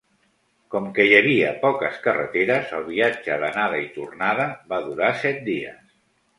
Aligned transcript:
Com 0.75 0.87
que 0.95 1.03
hi 1.09 1.13
havia 1.17 1.51
poques 1.65 1.99
carreteres, 2.07 2.73
el 2.79 2.87
viatge 2.89 3.39
d'anada 3.45 3.85
i 3.85 3.87
tornada 4.01 4.51
va 4.75 4.83
durar 4.91 5.15
set 5.25 5.41
dies. 5.55 5.97